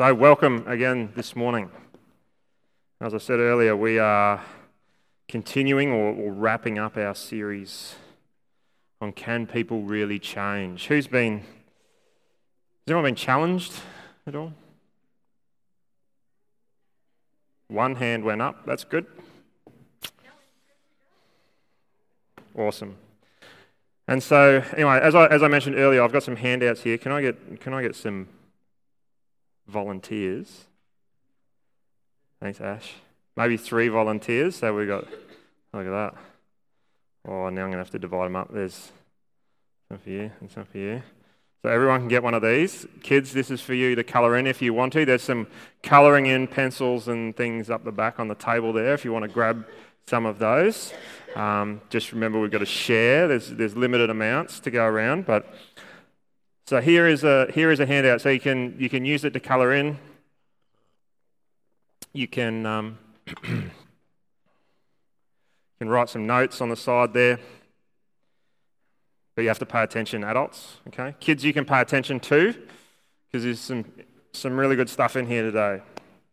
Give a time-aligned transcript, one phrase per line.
[0.00, 1.70] So, welcome again this morning.
[3.02, 4.42] As I said earlier, we are
[5.28, 7.96] continuing or, or, wrapping up our series
[9.02, 10.86] on Can People Really Change?
[10.86, 11.44] Who's been, has
[12.88, 13.74] anyone been challenged
[14.26, 14.54] at all?
[17.68, 19.04] One hand went up, that's good.
[22.56, 22.96] Awesome.
[24.08, 26.96] And so, anyway, as I, as I mentioned earlier, I've got some handouts here.
[26.96, 28.28] Can I get, can I get some
[29.70, 30.66] volunteers?
[32.40, 32.92] Thanks, Ash.
[33.36, 34.56] Maybe three volunteers.
[34.56, 35.06] So we got,
[35.72, 36.14] look at that.
[37.26, 38.52] Oh, now I'm going to have to divide them up.
[38.52, 38.92] There's
[39.88, 41.02] some for you and some for you.
[41.62, 42.86] So everyone can get one of these.
[43.02, 45.04] Kids, this is for you to colour in if you want to.
[45.04, 45.46] There's some
[45.82, 49.24] colouring in pencils and things up the back on the table there if you want
[49.24, 49.66] to grab
[50.06, 50.94] some of those.
[51.36, 53.28] Um, just remember we've got to share.
[53.28, 55.52] There's, there's limited amounts to go around, but
[56.70, 58.20] so here is a here is a handout.
[58.20, 59.98] So you can you can use it to colour in.
[62.12, 62.96] You can um,
[63.42, 63.70] you
[65.80, 67.40] can write some notes on the side there.
[69.34, 70.76] But you have to pay attention, adults.
[70.86, 72.54] Okay, kids, you can pay attention too,
[73.26, 73.84] because there's some
[74.32, 75.82] some really good stuff in here today,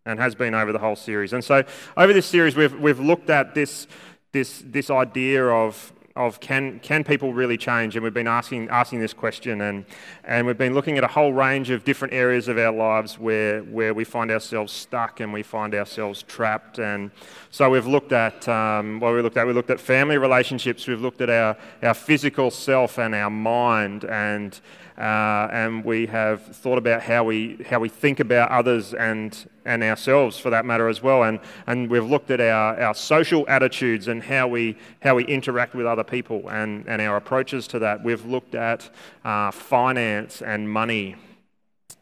[0.05, 1.33] and has been over the whole series.
[1.33, 1.63] And so
[1.97, 3.87] over this series, we've we've looked at this
[4.33, 7.95] this, this idea of, of can, can people really change?
[7.95, 9.85] And we've been asking, asking this question, and,
[10.23, 13.61] and we've been looking at a whole range of different areas of our lives where,
[13.61, 16.79] where we find ourselves stuck and we find ourselves trapped.
[16.79, 17.11] And
[17.51, 19.47] so we've looked at um, what we looked at.
[19.47, 24.03] We looked at family relationships, we've looked at our, our physical self and our mind,
[24.05, 24.59] and
[24.97, 29.83] uh, and we have thought about how we, how we think about others and, and
[29.83, 31.23] ourselves for that matter as well.
[31.23, 35.75] And, and we've looked at our, our social attitudes and how we, how we interact
[35.75, 38.03] with other people and, and our approaches to that.
[38.03, 38.89] We've looked at
[39.23, 41.15] uh, finance and money.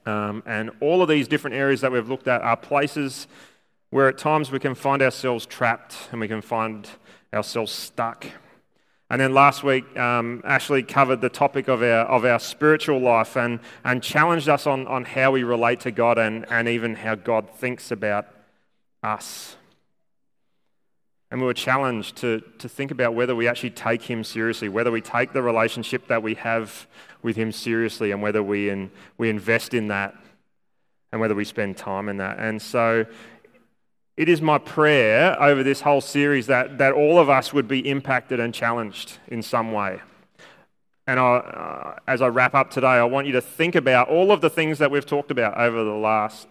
[0.06, 3.28] Um, and all of these different areas that we've looked at are places
[3.90, 6.88] where at times we can find ourselves trapped and we can find
[7.34, 8.28] ourselves stuck.
[9.10, 13.38] And then last week, um, Ashley covered the topic of our, of our spiritual life
[13.38, 17.14] and, and challenged us on, on how we relate to God and, and even how
[17.14, 18.28] God thinks about
[19.04, 19.58] us.
[21.30, 24.92] And we were challenged to, to think about whether we actually take Him seriously, whether
[24.92, 26.88] we take the relationship that we have
[27.22, 30.16] with Him seriously, and whether we, in, we invest in that
[31.12, 32.40] and whether we spend time in that.
[32.40, 33.06] And so
[34.18, 37.88] it is my prayer over this whole series that, that all of us would be
[37.88, 40.02] impacted and challenged in some way.
[41.08, 44.32] And I, uh, as I wrap up today, I want you to think about all
[44.32, 46.48] of the things that we've talked about over the last,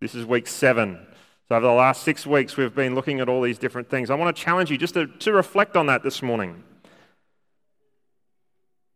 [0.00, 1.06] this is week seven.
[1.48, 4.08] So, over the last six weeks, we've been looking at all these different things.
[4.08, 6.64] I want to challenge you just to, to reflect on that this morning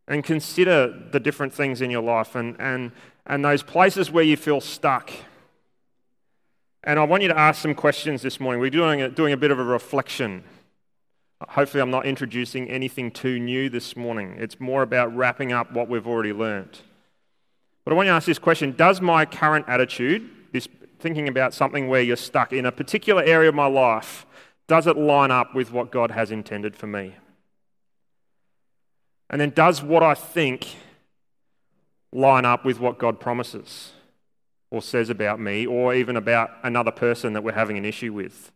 [0.07, 2.93] and consider the different things in your life and, and,
[3.27, 5.11] and those places where you feel stuck
[6.85, 8.61] and I want you to ask some questions this morning.
[8.61, 10.45] We're doing a, doing a bit of a reflection.
[11.41, 14.37] Hopefully, I'm not introducing anything too new this morning.
[14.39, 16.79] It's more about wrapping up what we've already learned.
[17.85, 20.69] But I want you to ask this question Does my current attitude, this
[21.01, 24.27] thinking about something where you're stuck in a particular area of my life,
[24.67, 27.15] does it line up with what God has intended for me?
[29.31, 30.77] And then, does what I think
[32.13, 33.93] line up with what God promises?
[34.71, 38.53] Or says about me or even about another person that we're having an issue with?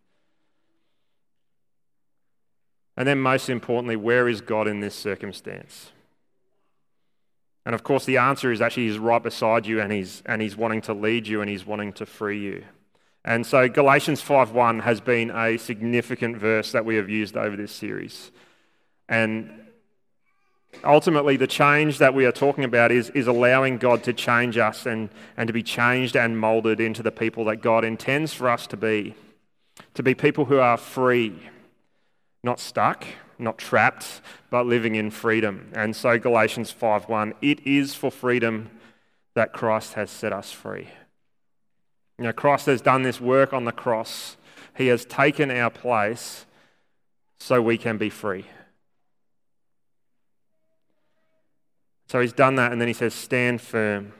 [2.97, 5.93] And then, most importantly, where is God in this circumstance?
[7.65, 10.56] And of course, the answer is actually He's right beside you and He's, and he's
[10.56, 12.65] wanting to lead you and He's wanting to free you.
[13.25, 17.73] And so, Galatians 5.1 has been a significant verse that we have used over this
[17.73, 18.33] series.
[19.09, 19.50] And
[20.84, 24.87] ultimately, the change that we are talking about is, is allowing God to change us
[24.87, 28.66] and, and to be changed and molded into the people that God intends for us
[28.69, 29.15] to be.
[29.94, 31.34] To be people who are free,
[32.43, 33.05] not stuck,
[33.38, 35.71] not trapped, but living in freedom.
[35.75, 38.71] And so Galatians 5:1, it is for freedom
[39.34, 40.88] that Christ has set us free.
[42.19, 44.37] You know, Christ has done this work on the cross.
[44.76, 46.47] He has taken our place
[47.41, 48.47] so we can be free.
[52.12, 54.12] So he's done that, and then he says, Stand firm.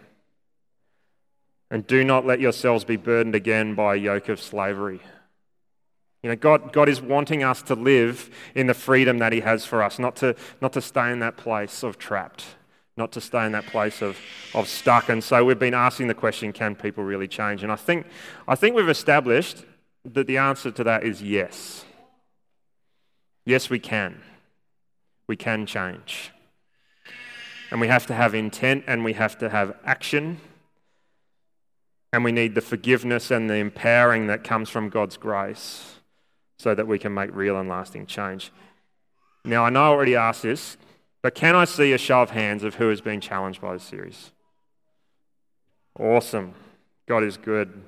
[1.71, 5.00] And do not let yourselves be burdened again by a yoke of slavery.
[6.23, 9.67] You know, God, God is wanting us to live in the freedom that He has
[9.67, 12.47] for us, not to, not to stay in that place of trapped,
[12.97, 14.17] not to stay in that place of,
[14.55, 15.11] of stuck.
[15.11, 17.62] And so we've been asking the question can people really change?
[17.62, 18.06] And I think,
[18.49, 19.67] I think we've established
[20.06, 21.85] that the answer to that is yes.
[23.44, 24.23] Yes, we can.
[25.27, 26.31] We can change
[27.73, 30.39] and we have to have intent and we have to have action.
[32.13, 35.95] And we need the forgiveness and the empowering that comes from God's grace
[36.59, 38.53] so that we can make real and lasting change.
[39.47, 40.77] Now, I know I already asked this,
[41.23, 43.85] but can I see a show of hands of who has been challenged by this
[43.85, 44.33] series?
[45.99, 46.53] Awesome.
[47.09, 47.83] God is good.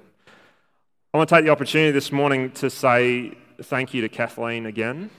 [1.13, 5.11] I want to take the opportunity this morning to say thank you to Kathleen again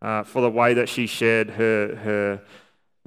[0.00, 2.42] uh, for the way that she shared her, her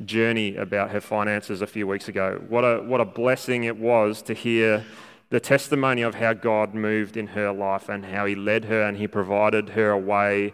[0.03, 2.44] journey about her finances a few weeks ago.
[2.50, 4.86] What a, what a blessing it was to hear
[5.30, 8.97] the testimony of how God moved in her life and how He led her and
[8.97, 10.53] He provided her a way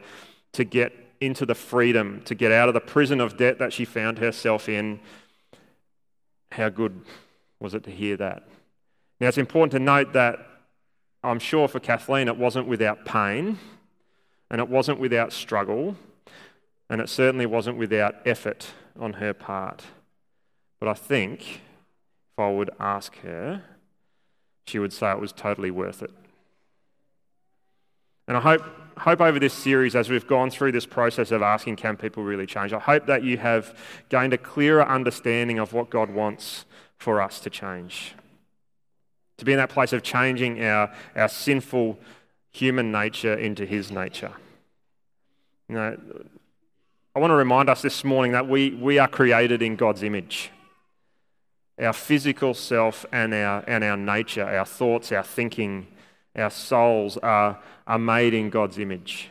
[0.54, 3.86] to get into the freedom, to get out of the prison of debt that she
[3.86, 5.00] found herself in.
[6.52, 7.02] How good
[7.60, 8.48] was it to hear that?
[9.20, 10.40] Now, it's important to note that
[11.24, 13.60] I'm sure for Kathleen it wasn't without pain
[14.50, 15.96] and it wasn't without struggle
[16.90, 19.84] and it certainly wasn't without effort on her part.
[20.80, 21.62] But I think
[22.34, 23.64] if I would ask her,
[24.66, 26.12] she would say it was totally worth it.
[28.28, 28.64] And I hope,
[28.98, 32.46] hope over this series, as we've gone through this process of asking, can people really
[32.46, 32.72] change?
[32.72, 33.78] I hope that you have
[34.10, 36.66] gained a clearer understanding of what God wants
[36.98, 38.14] for us to change.
[39.38, 42.00] To be in that place of changing our, our sinful
[42.52, 44.34] human nature into His nature.
[45.68, 45.98] You know,
[47.14, 50.50] I want to remind us this morning that we, we are created in God's image
[51.80, 55.88] our physical self and our, and our nature, our thoughts, our thinking,
[56.36, 59.30] our souls are, are made in God's image.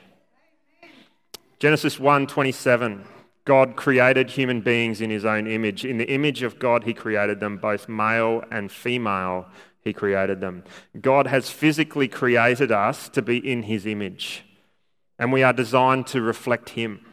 [1.59, 3.05] Genesis 1:27
[3.47, 5.85] God created human beings in his own image.
[5.85, 9.47] In the image of God he created them both male and female
[9.81, 10.65] he created them.
[11.01, 14.45] God has physically created us to be in his image.
[15.19, 17.07] And we are designed to reflect him.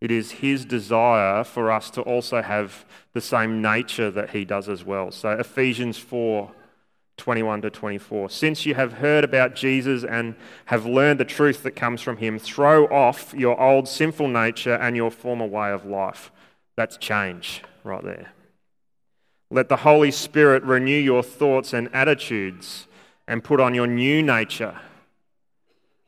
[0.00, 4.68] It is his desire for us to also have the same nature that he does
[4.68, 5.10] as well.
[5.10, 6.52] So, Ephesians 4
[7.18, 8.30] 21 to 24.
[8.30, 10.34] Since you have heard about Jesus and
[10.66, 14.96] have learned the truth that comes from him, throw off your old sinful nature and
[14.96, 16.32] your former way of life.
[16.76, 18.32] That's change right there.
[19.50, 22.86] Let the Holy Spirit renew your thoughts and attitudes
[23.28, 24.80] and put on your new nature,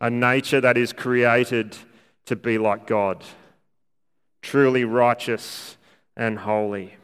[0.00, 1.76] a nature that is created
[2.24, 3.22] to be like God
[4.42, 5.76] truly righteous
[6.16, 6.96] and holy.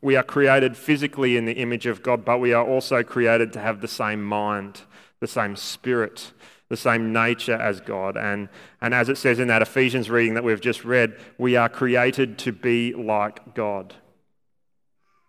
[0.00, 3.60] We are created physically in the image of God, but we are also created to
[3.60, 4.82] have the same mind,
[5.20, 6.32] the same spirit,
[6.68, 8.16] the same nature as God.
[8.16, 8.48] And,
[8.80, 12.38] and as it says in that Ephesians reading that we've just read, we are created
[12.40, 13.94] to be like God.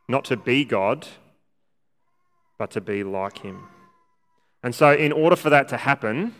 [0.08, 1.08] Not to be God,
[2.58, 3.68] but to be like Him.
[4.64, 6.34] And so, in order for that to happen,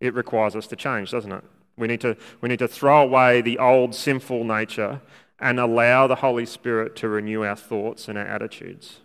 [0.00, 1.44] it requires us to change, doesn't it?
[1.78, 5.00] We need to, we need to throw away the old sinful nature
[5.38, 9.00] and allow the Holy Spirit to renew our thoughts and our attitudes.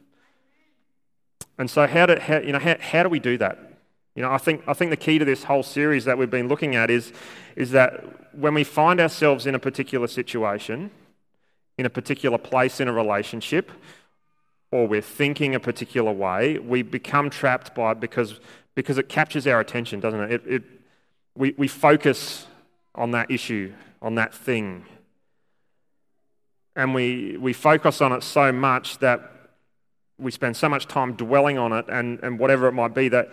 [1.58, 3.60] And so, how do, how, you know, how, how do we do that?
[4.16, 6.48] You know, I think, I think the key to this whole series that we've been
[6.48, 7.14] looking at is,
[7.56, 10.92] is that when we find ourselves in a particular situation,
[11.78, 13.72] in a particular place in a relationship,
[14.72, 18.40] or we're thinking a particular way, we become trapped by it because,
[18.76, 20.32] because it captures our attention, doesn't it?
[20.32, 20.64] it, it
[21.36, 22.48] we, we focus
[22.96, 24.86] on that issue, on that thing.
[26.76, 29.32] And we, we focus on it so much that
[30.18, 33.32] we spend so much time dwelling on it and, and whatever it might be that,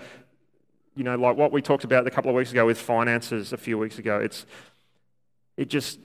[0.96, 3.56] you know, like what we talked about a couple of weeks ago with finances a
[3.56, 4.46] few weeks ago, it's,
[5.56, 5.98] it just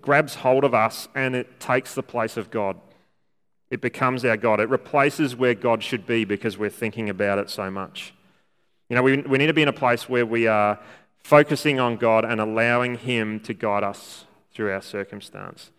[0.00, 2.76] grabs hold of us and it takes the place of God.
[3.70, 4.60] It becomes our God.
[4.60, 8.14] It replaces where God should be because we're thinking about it so much.
[8.88, 10.78] You know, we, we need to be in a place where we are
[11.22, 15.70] focusing on God and allowing Him to guide us through our circumstance.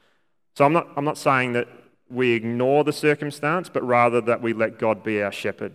[0.55, 1.67] So I'm not, I'm not saying that
[2.10, 5.74] we ignore the circumstance, but rather that we let God be our shepherd,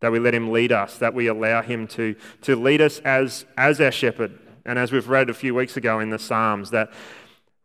[0.00, 3.44] that we let Him lead us, that we allow Him to, to lead us as,
[3.56, 4.38] as our shepherd.
[4.64, 6.92] And as we've read a few weeks ago in the Psalms, that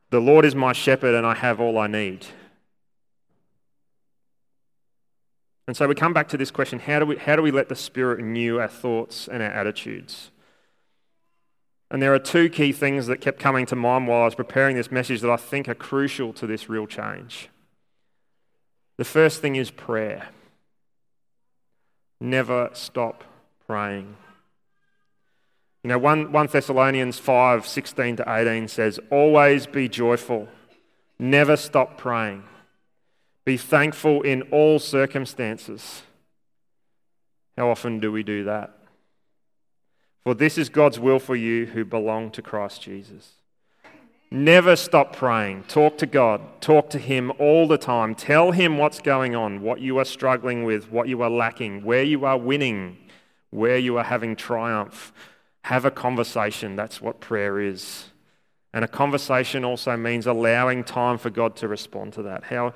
[0.10, 2.26] the Lord is my shepherd and I have all I need.
[5.68, 7.68] And so we come back to this question how do we, how do we let
[7.68, 10.32] the Spirit renew our thoughts and our attitudes?
[11.90, 14.76] And there are two key things that kept coming to mind while I was preparing
[14.76, 17.50] this message that I think are crucial to this real change.
[18.98, 20.30] The first thing is prayer.
[22.20, 23.24] Never stop
[23.68, 24.18] praying.
[25.84, 30.50] You know, 1, 1 Thessalonians 5 16 to 18 says, Always be joyful,
[31.18, 32.44] never stop praying.
[33.46, 36.02] Be thankful in all circumstances.
[37.56, 38.77] How often do we do that?
[40.28, 43.36] For this is God's will for you who belong to Christ Jesus.
[44.30, 45.64] Never stop praying.
[45.70, 46.42] Talk to God.
[46.60, 48.14] Talk to Him all the time.
[48.14, 52.04] Tell Him what's going on, what you are struggling with, what you are lacking, where
[52.04, 52.98] you are winning,
[53.52, 55.14] where you are having triumph.
[55.62, 56.76] Have a conversation.
[56.76, 58.10] That's what prayer is.
[58.74, 62.44] And a conversation also means allowing time for God to respond to that.
[62.44, 62.74] How,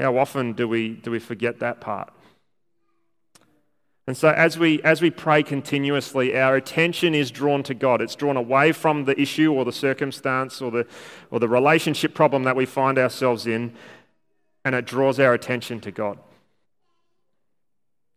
[0.00, 2.12] how often do we, do we forget that part?
[4.08, 8.00] And so as we, as we pray continuously, our attention is drawn to God.
[8.00, 10.86] It's drawn away from the issue or the circumstance or the,
[11.30, 13.74] or the relationship problem that we find ourselves in,
[14.64, 16.18] and it draws our attention to God.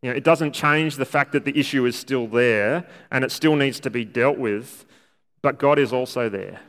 [0.02, 3.32] You know, it doesn't change the fact that the issue is still there and it
[3.34, 4.86] still needs to be dealt with,
[5.42, 6.62] but God is also there.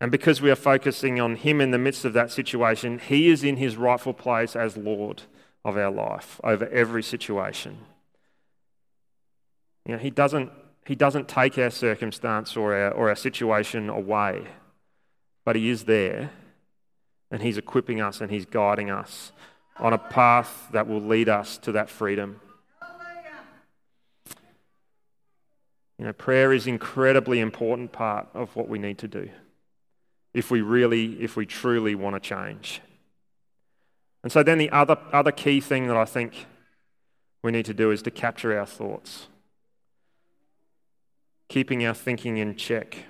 [0.00, 3.44] And because we are focusing on Him in the midst of that situation, He is
[3.44, 5.24] in His rightful place as Lord
[5.64, 7.78] of our life over every situation.
[9.86, 10.50] You know, he, doesn't,
[10.86, 14.46] he doesn't take our circumstance or our, or our situation away,
[15.44, 16.30] but He is there
[17.30, 19.32] and He's equipping us and He's guiding us
[19.78, 22.40] on a path that will lead us to that freedom.
[25.98, 29.30] You know, prayer is an incredibly important part of what we need to do
[30.32, 32.80] if we really, if we truly want to change.
[34.24, 36.46] And so then the other, other key thing that I think
[37.42, 39.28] we need to do is to capture our thoughts,
[41.50, 43.04] keeping our thinking in check.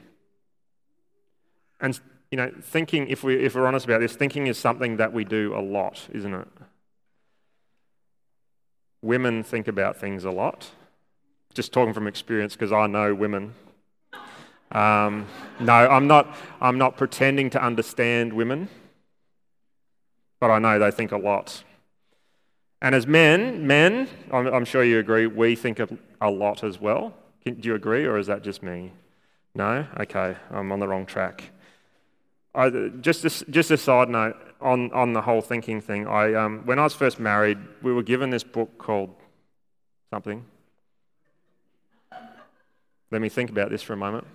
[1.81, 2.01] And,
[2.33, 5.25] you know, thinking, if, we, if we're honest about this, thinking is something that we
[5.25, 6.49] do a lot, isn't it?
[9.01, 10.73] Women think about things a lot.
[11.55, 13.55] Just talking from experience because I know women.
[14.73, 15.29] Um,
[15.61, 18.69] no, I'm not, I'm not pretending to understand women
[20.41, 21.65] but I know they think a lot.
[22.83, 25.89] And as men, men, I'm, I'm sure you agree, we think a,
[26.21, 27.15] a lot as well.
[27.45, 28.93] Do you agree, or is that just me?
[29.55, 29.87] No?
[30.01, 31.51] Okay, I'm on the wrong track.
[32.55, 36.07] I, just, a, just a side note on, on the whole thinking thing.
[36.07, 39.15] I, um, when I was first married, we were given this book called
[40.11, 40.45] something.
[43.11, 44.27] Let me think about this for a moment.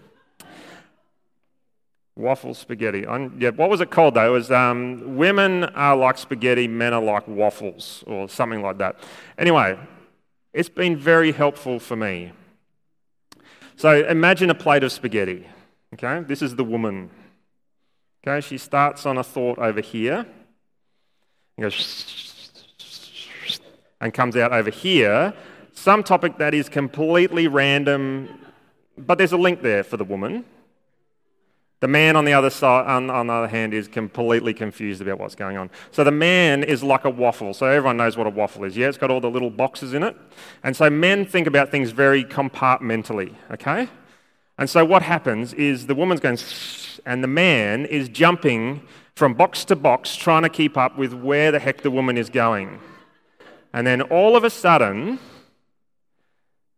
[2.19, 3.07] Waffle spaghetti.
[3.07, 4.27] I'm, yeah, what was it called though?
[4.27, 8.97] It was um, Women Are Like Spaghetti, Men Are Like Waffles, or something like that.
[9.37, 9.79] Anyway,
[10.53, 12.33] it's been very helpful for me.
[13.77, 15.47] So imagine a plate of spaghetti.
[15.93, 17.09] Okay, this is the woman.
[18.21, 20.25] Okay, she starts on a thought over here
[21.57, 22.51] and goes
[24.01, 25.33] and comes out over here.
[25.71, 28.27] Some topic that is completely random,
[28.97, 30.43] but there's a link there for the woman.
[31.81, 35.17] The man on the other side, on, on, the other hand, is completely confused about
[35.17, 35.69] what's going on.
[35.91, 37.53] So the man is like a waffle.
[37.53, 38.75] So everyone knows what a waffle is.
[38.75, 40.15] Yeah, it's got all the little boxes in it.
[40.61, 43.87] And so men think about things very compartmentally, okay?
[44.57, 46.37] And so what happens is the woman's going,
[47.05, 48.81] and the man is jumping
[49.15, 52.29] from box to box, trying to keep up with where the heck the woman is
[52.29, 52.79] going.
[53.73, 55.19] And then all of a sudden,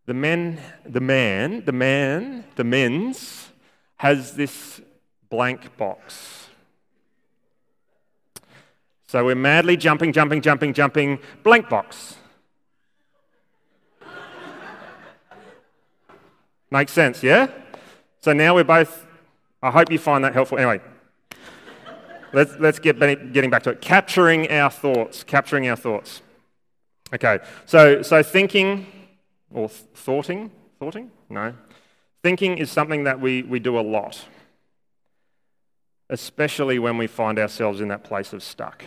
[0.05, 3.49] the men, the man, the man, the men's
[3.97, 4.81] has this
[5.31, 6.49] blank box.
[9.07, 12.15] So we're madly jumping, jumping, jumping, jumping, blank box.
[16.69, 17.47] Makes sense, yeah?
[18.19, 19.05] So now we're both,
[19.61, 20.57] I hope you find that helpful.
[20.57, 20.79] Anyway,
[22.31, 23.81] let's, let's get getting back to it.
[23.81, 26.21] Capturing our thoughts, capturing our thoughts.
[27.13, 28.85] Okay, so, so thinking,
[29.53, 31.11] or thoughting, thoughting?
[31.29, 31.53] No.
[32.23, 34.25] Thinking is something that we, we do a lot
[36.11, 38.83] especially when we find ourselves in that place of stuck,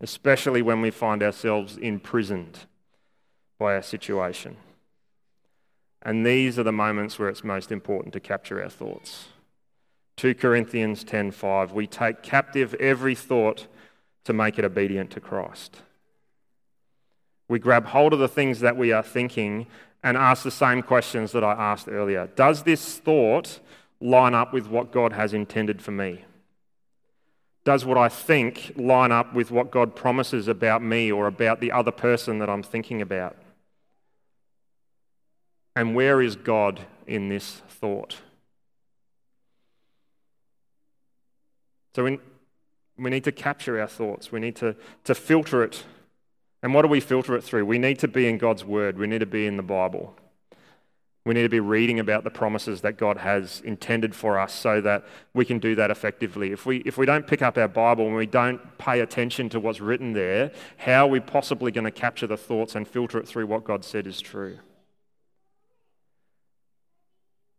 [0.00, 2.58] especially when we find ourselves imprisoned
[3.60, 4.56] by our situation.
[6.02, 9.28] And these are the moments where it's most important to capture our thoughts.
[10.16, 13.68] 2 Corinthians 10:5 we take captive every thought
[14.24, 15.82] to make it obedient to Christ.
[17.46, 19.68] We grab hold of the things that we are thinking
[20.02, 22.28] and ask the same questions that I asked earlier.
[22.34, 23.60] Does this thought
[24.00, 26.24] line up with what God has intended for me?
[27.64, 31.72] Does what I think line up with what God promises about me or about the
[31.72, 33.36] other person that I'm thinking about?
[35.76, 38.16] And where is God in this thought?
[41.94, 42.18] So we,
[42.96, 44.32] we need to capture our thoughts.
[44.32, 45.84] We need to, to filter it.
[46.62, 47.66] And what do we filter it through?
[47.66, 48.98] We need to be in God's Word.
[48.98, 50.16] We need to be in the Bible.
[51.28, 54.80] We need to be reading about the promises that God has intended for us so
[54.80, 55.04] that
[55.34, 56.52] we can do that effectively.
[56.52, 59.60] If we, if we don't pick up our Bible and we don't pay attention to
[59.60, 63.28] what's written there, how are we possibly going to capture the thoughts and filter it
[63.28, 64.58] through what God said is true?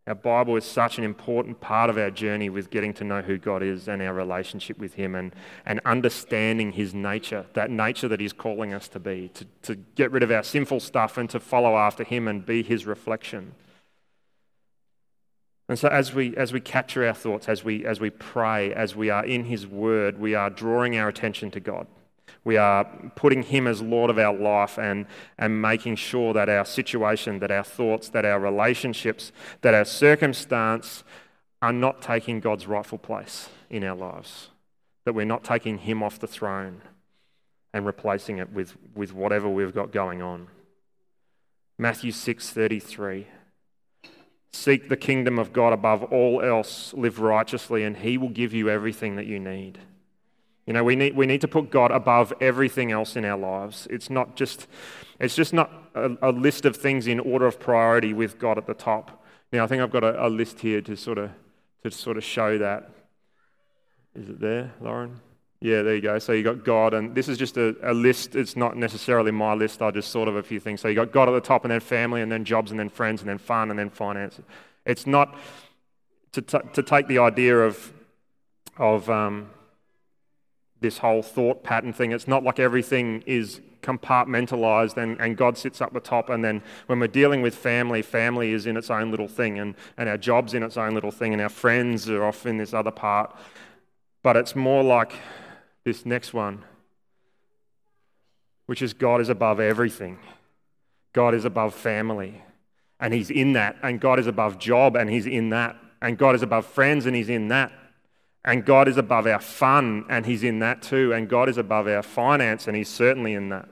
[0.09, 3.37] Our Bible is such an important part of our journey with getting to know who
[3.37, 5.35] God is and our relationship with Him and,
[5.67, 10.11] and understanding His nature, that nature that He's calling us to be, to, to get
[10.11, 13.53] rid of our sinful stuff and to follow after Him and be His reflection.
[15.67, 18.95] And so as we, as we capture our thoughts, as we, as we pray, as
[18.95, 21.85] we are in His Word, we are drawing our attention to God.
[22.43, 25.05] We are putting Him as Lord of our life and,
[25.37, 29.31] and making sure that our situation, that our thoughts, that our relationships,
[29.61, 31.03] that our circumstance
[31.61, 34.49] are not taking God's rightful place in our lives.
[35.05, 36.81] That we're not taking Him off the throne
[37.73, 40.47] and replacing it with, with whatever we've got going on.
[41.77, 43.25] Matthew 6:33
[44.51, 48.69] Seek the kingdom of God above all else, live righteously, and He will give you
[48.69, 49.79] everything that you need.
[50.69, 53.87] You know, we need, we need to put God above everything else in our lives.
[53.89, 54.67] It's not just,
[55.19, 58.67] it's just not a, a list of things in order of priority with God at
[58.67, 59.25] the top.
[59.51, 61.31] Now, I think I've got a, a list here to sort of,
[61.81, 62.91] to sort of show that.
[64.13, 65.19] Is it there, Lauren?
[65.59, 66.19] Yeah, there you go.
[66.19, 68.35] So you got God, and this is just a, a, list.
[68.35, 69.81] It's not necessarily my list.
[69.81, 70.81] I just sort of a few things.
[70.81, 72.89] So you got God at the top, and then family, and then jobs, and then
[72.89, 74.39] friends, and then fun, and then finance.
[74.85, 75.35] It's not
[76.33, 77.91] to, t- to take the idea of,
[78.77, 79.49] of um,
[80.81, 82.11] this whole thought pattern thing.
[82.11, 86.29] It's not like everything is compartmentalized and, and God sits up the top.
[86.29, 89.75] And then when we're dealing with family, family is in its own little thing, and,
[89.97, 92.73] and our job's in its own little thing, and our friends are off in this
[92.73, 93.35] other part.
[94.21, 95.13] But it's more like
[95.83, 96.63] this next one,
[98.65, 100.19] which is God is above everything.
[101.13, 102.43] God is above family,
[102.99, 103.77] and He's in that.
[103.81, 105.77] And God is above job, and He's in that.
[106.01, 107.71] And God is above friends, and He's in that.
[108.45, 111.13] And God is above our fun, and He's in that too.
[111.13, 113.67] And God is above our finance, and He's certainly in that.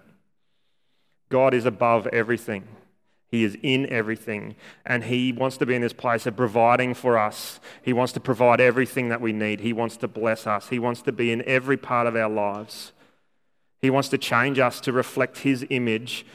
[1.29, 2.67] God is above everything.
[3.29, 4.55] He is in everything.
[4.85, 7.59] And He wants to be in this place of providing for us.
[7.81, 9.59] He wants to provide everything that we need.
[9.59, 10.69] He wants to bless us.
[10.69, 12.93] He wants to be in every part of our lives.
[13.81, 16.25] He wants to change us to reflect His image,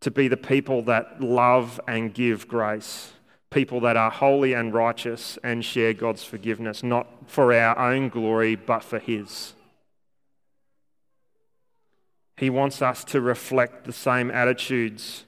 [0.00, 3.12] to be the people that love and give grace,
[3.52, 8.56] people that are holy and righteous and share God's forgiveness, not for our own glory,
[8.56, 9.54] but for His.
[12.36, 15.24] He wants us to reflect the same attitudes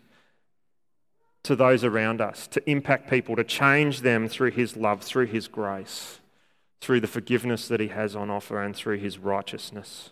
[1.45, 5.47] to those around us, to impact people, to change them through His love, through His
[5.47, 6.21] grace,
[6.81, 10.11] through the forgiveness that He has on offer, and through His righteousness.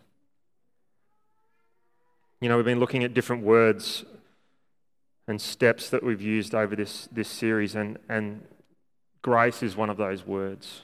[2.40, 4.05] You know, we've been looking at different words
[5.28, 8.44] and steps that we've used over this, this series, and, and
[9.22, 10.82] grace is one of those words.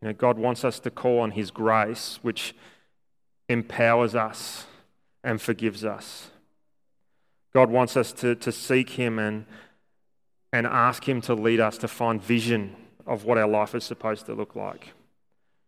[0.00, 2.54] You know, God wants us to call on His grace, which
[3.48, 4.66] empowers us
[5.24, 6.30] and forgives us.
[7.52, 9.46] God wants us to, to seek Him and,
[10.52, 14.26] and ask Him to lead us to find vision of what our life is supposed
[14.26, 14.92] to look like.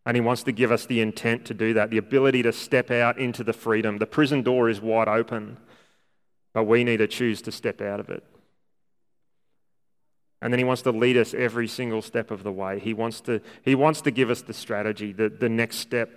[0.06, 2.90] And He wants to give us the intent to do that, the ability to step
[2.90, 3.98] out into the freedom.
[3.98, 5.56] The prison door is wide open,
[6.52, 8.24] but we need to choose to step out of it.
[10.42, 12.78] And then he wants to lead us every single step of the way.
[12.78, 16.10] He wants to, he wants to give us the strategy, the, the next step.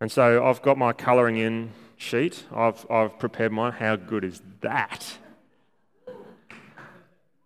[0.00, 2.44] And so I've got my colouring in sheet.
[2.54, 3.72] I've, I've prepared mine.
[3.72, 5.18] How good is that?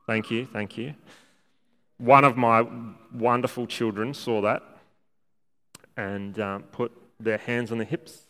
[0.07, 0.95] Thank you, thank you.
[1.99, 2.67] One of my
[3.15, 4.63] wonderful children saw that
[5.97, 8.23] and um, put their hands on their hips.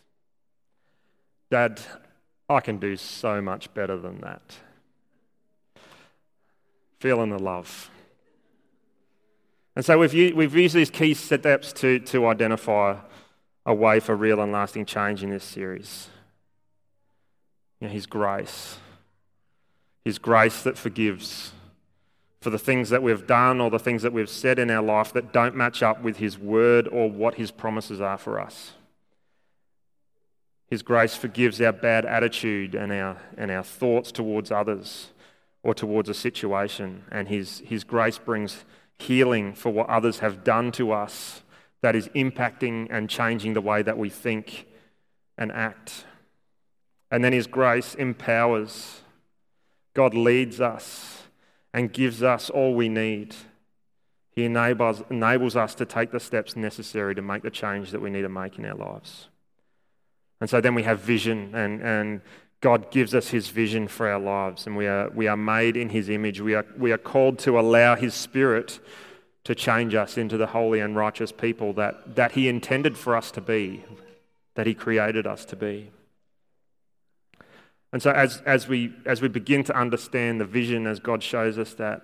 [1.51, 1.81] Dad,
[2.57, 4.43] I can do so much better than that.
[7.01, 7.91] Feeling the love.
[9.75, 12.97] And so we've used, we've used these key steps to, to identify
[13.65, 16.09] a way for real and lasting change in this series.
[17.81, 18.79] You know, his grace.
[20.05, 21.53] His grace that forgives
[22.43, 25.13] for the things that we've done or the things that we've said in our life
[25.13, 28.73] that don't match up with His word or what His promises are for us.
[30.73, 35.11] His grace forgives our bad attitude and our, and our thoughts towards others
[35.63, 37.05] or towards a situation.
[37.13, 38.65] And his, his grace brings
[38.99, 41.43] healing for what others have done to us
[41.83, 44.67] that is impacting and changing the way that we think
[45.37, 46.07] and act.
[47.11, 49.03] And then His grace empowers.
[49.93, 51.25] God leads us
[51.75, 53.35] and gives us all we need.
[54.31, 58.09] He enables, enables us to take the steps necessary to make the change that we
[58.09, 59.29] need to make in our lives.
[60.43, 62.21] And so then we have vision, and, and
[62.61, 65.91] God gives us His vision for our lives, and we are, we are made in
[65.91, 66.41] His image.
[66.41, 68.81] We are, we are called to allow His Spirit
[69.45, 73.31] to change us into the holy and righteous people that, that He intended for us
[73.31, 73.85] to be,
[74.57, 75.93] that He created us to be.
[77.93, 81.57] And so, as, as, we, as we begin to understand the vision as God shows
[81.57, 82.03] us that,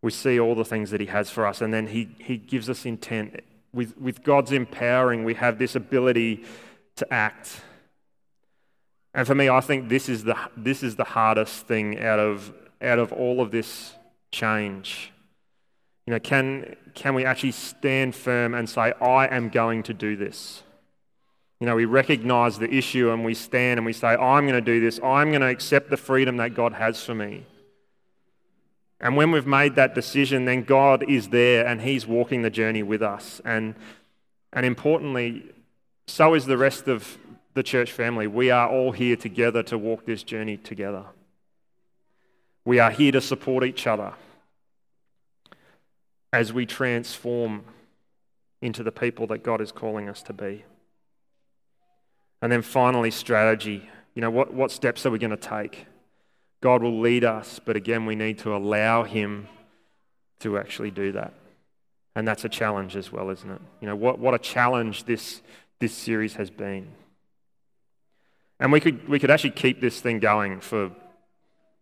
[0.00, 2.70] we see all the things that He has for us, and then He, he gives
[2.70, 3.42] us intent.
[3.74, 6.42] With, with God's empowering, we have this ability
[6.96, 7.60] to act.
[9.14, 12.52] And for me, I think this is the, this is the hardest thing out of,
[12.82, 13.94] out of all of this
[14.30, 15.12] change.
[16.06, 20.16] You know, can, can we actually stand firm and say, I am going to do
[20.16, 20.62] this?
[21.60, 24.60] You know, we recognize the issue and we stand and we say, I'm going to
[24.60, 25.00] do this.
[25.02, 27.46] I'm going to accept the freedom that God has for me.
[29.00, 32.82] And when we've made that decision, then God is there and He's walking the journey
[32.82, 33.40] with us.
[33.44, 33.74] And,
[34.52, 35.50] and importantly,
[36.06, 37.18] so is the rest of
[37.54, 38.26] the church family.
[38.26, 41.04] We are all here together to walk this journey together.
[42.64, 44.12] We are here to support each other
[46.32, 47.64] as we transform
[48.60, 50.64] into the people that God is calling us to be.
[52.42, 53.88] And then finally, strategy.
[54.14, 55.86] You know, what, what steps are we going to take?
[56.60, 59.48] God will lead us, but again, we need to allow Him
[60.40, 61.32] to actually do that.
[62.14, 63.60] And that's a challenge as well, isn't it?
[63.80, 65.42] You know, what, what a challenge this,
[65.78, 66.88] this series has been.
[68.58, 70.90] And we could, we could actually keep this thing going for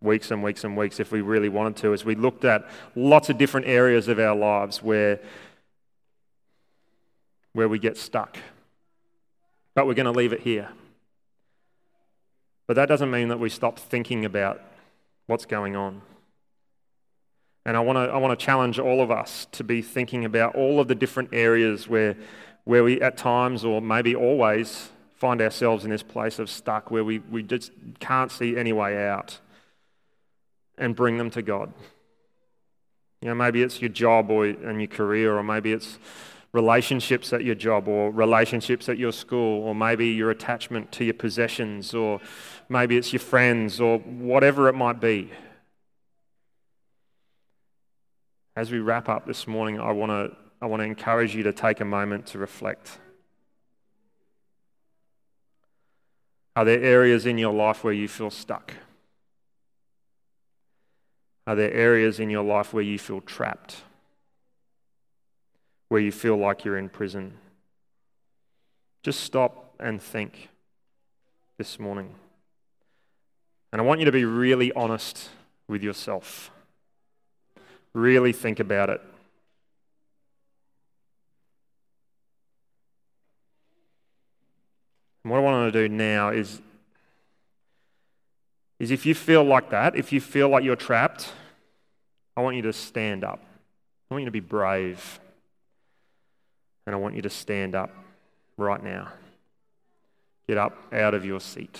[0.01, 3.29] weeks and weeks and weeks if we really wanted to, as we looked at lots
[3.29, 5.19] of different areas of our lives where,
[7.53, 8.37] where we get stuck
[9.75, 10.69] but we're going to leave it here.
[12.65, 14.61] But that doesn't mean that we stop thinking about
[15.27, 16.01] what's going on.
[17.65, 20.55] And I want to I want to challenge all of us to be thinking about
[20.55, 22.15] all of the different areas where,
[22.65, 27.03] where we, at times or maybe always, find ourselves in this place of stuck where
[27.03, 29.39] we, we just can't see any way out
[30.77, 31.71] and bring them to God.
[33.21, 35.97] You know, maybe it's your job or and your career, or maybe it's
[36.51, 41.13] relationships at your job or relationships at your school, or maybe your attachment to your
[41.13, 42.19] possessions, or
[42.69, 45.31] maybe it's your friends, or whatever it might be.
[48.55, 51.53] As we wrap up this morning, I want to I want to encourage you to
[51.53, 52.97] take a moment to reflect.
[56.55, 58.73] Are there areas in your life where you feel stuck?
[61.45, 63.81] Are there areas in your life where you feel trapped?
[65.89, 67.33] where you feel like you're in prison.
[69.03, 70.49] Just stop and think
[71.57, 72.15] this morning.
[73.71, 75.29] And I want you to be really honest
[75.67, 76.51] with yourself.
[77.93, 79.01] Really think about it.
[85.25, 86.61] And what I want to do now is,
[88.77, 91.33] is if you feel like that, if you feel like you're trapped,
[92.37, 93.39] I want you to stand up.
[93.39, 95.19] I want you to be brave.
[96.85, 97.89] And I want you to stand up
[98.55, 99.13] right now.
[100.47, 101.79] Get up out of your seat.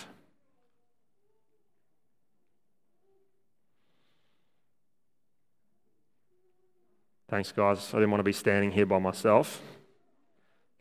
[7.30, 7.92] Thanks, guys.
[7.94, 9.62] I didn't want to be standing here by myself.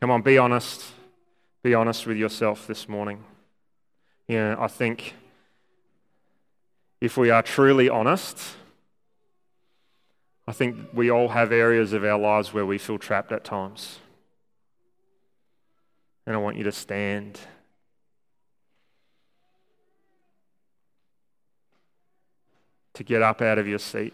[0.00, 0.82] Come on, be honest.
[1.64, 3.24] Be honest with yourself this morning.
[4.28, 5.14] You know, I think
[7.00, 8.38] if we are truly honest,
[10.46, 13.98] I think we all have areas of our lives where we feel trapped at times.
[16.26, 17.40] And I want you to stand.
[22.92, 24.12] To get up out of your seat.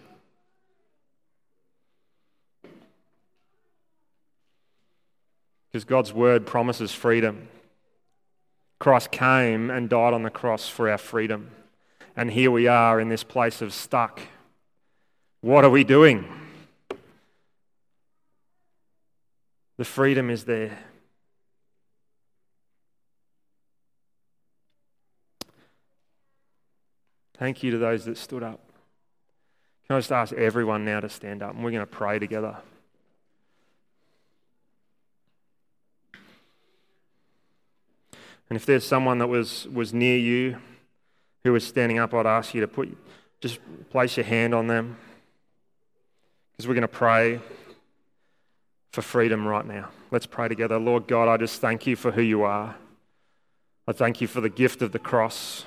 [5.70, 7.48] Because God's word promises freedom.
[8.78, 11.50] Christ came and died on the cross for our freedom.
[12.16, 14.20] And here we are in this place of stuck.
[15.42, 16.26] What are we doing?
[19.76, 20.78] The freedom is there.
[27.38, 28.60] Thank you to those that stood up.
[29.86, 32.58] Can I just ask everyone now to stand up and we're going to pray together?
[38.50, 40.58] And if there's someone that was, was near you
[41.44, 42.94] who was standing up, I'd ask you to put,
[43.40, 43.60] just
[43.90, 44.96] place your hand on them
[46.52, 47.40] because we're going to pray
[48.92, 49.88] for freedom right now.
[50.10, 50.78] Let's pray together.
[50.78, 52.74] Lord God, I just thank you for who you are.
[53.86, 55.64] I thank you for the gift of the cross.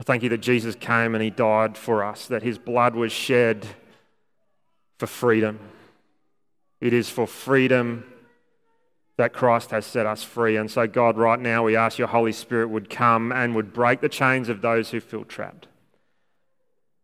[0.00, 3.12] I thank you that Jesus came and he died for us, that his blood was
[3.12, 3.66] shed
[4.98, 5.58] for freedom.
[6.80, 8.04] It is for freedom
[9.16, 10.56] that Christ has set us free.
[10.56, 14.00] And so, God, right now we ask your Holy Spirit would come and would break
[14.00, 15.68] the chains of those who feel trapped.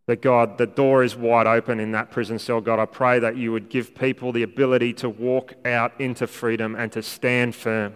[0.07, 2.61] That, God, the door is wide open in that prison cell.
[2.61, 6.75] God, I pray that you would give people the ability to walk out into freedom
[6.75, 7.95] and to stand firm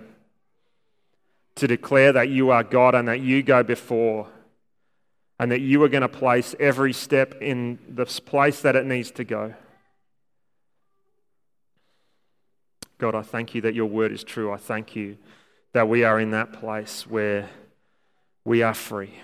[1.57, 4.29] to declare that you are God and that you go before
[5.39, 9.11] and that you are going to place every step in the place that it needs
[9.13, 9.55] to go.
[12.99, 14.53] God, I thank you that your word is true.
[14.53, 15.19] I thank you
[15.73, 17.51] that we are in that place where
[18.45, 19.21] we are free.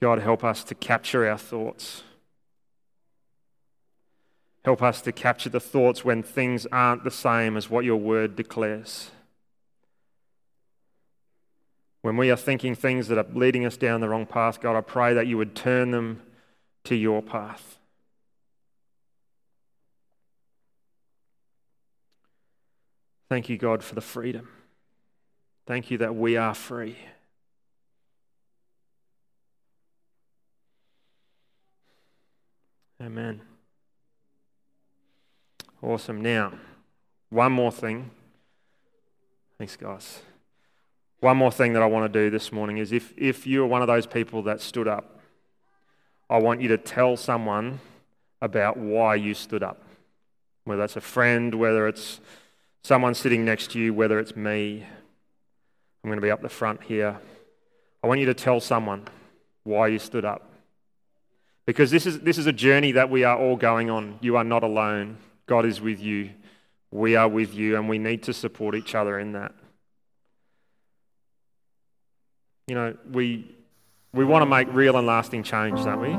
[0.00, 2.04] God, help us to capture our thoughts.
[4.64, 8.36] Help us to capture the thoughts when things aren't the same as what your word
[8.36, 9.10] declares.
[12.02, 14.80] When we are thinking things that are leading us down the wrong path, God, I
[14.80, 16.22] pray that you would turn them
[16.84, 17.79] to your path.
[23.30, 24.48] Thank you, God, for the freedom.
[25.64, 26.96] Thank you that we are free.
[33.00, 33.40] Amen.
[35.80, 36.20] Awesome.
[36.20, 36.54] Now,
[37.28, 38.10] one more thing.
[39.58, 40.22] Thanks, guys.
[41.20, 43.80] One more thing that I want to do this morning is if, if you're one
[43.80, 45.20] of those people that stood up,
[46.28, 47.78] I want you to tell someone
[48.42, 49.84] about why you stood up.
[50.64, 52.20] Whether that's a friend, whether it's
[52.82, 54.84] someone sitting next to you, whether it's me.
[56.02, 57.18] I'm going to be up the front here.
[58.02, 59.06] I want you to tell someone
[59.64, 60.50] why you stood up.
[61.66, 64.18] Because this is, this is a journey that we are all going on.
[64.20, 65.18] You are not alone.
[65.46, 66.30] God is with you.
[66.90, 69.52] We are with you, and we need to support each other in that.
[72.66, 73.54] You know, we,
[74.12, 76.10] we want to make real and lasting change, don't we?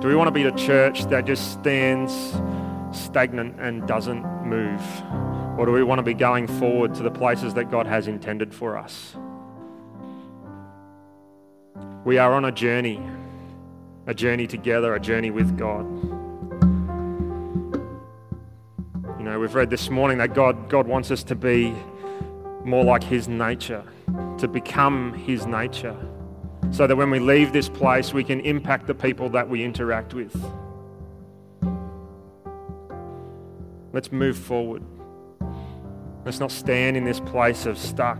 [0.00, 2.12] Do we want to be a church that just stands
[2.90, 4.80] stagnant and doesn't move?
[5.58, 8.54] Or do we want to be going forward to the places that God has intended
[8.54, 9.14] for us?
[12.04, 13.00] We are on a journey,
[14.06, 15.84] a journey together, a journey with God.
[19.18, 21.74] You know, we've read this morning that God, God wants us to be
[22.64, 23.84] more like His nature
[24.38, 25.96] to become His nature
[26.72, 30.14] so that when we leave this place, we can impact the people that we interact
[30.14, 30.34] with.
[33.92, 34.82] Let's move forward.
[36.24, 38.18] Let's not stand in this place of stuck.